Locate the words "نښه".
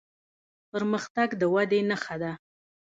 1.89-2.15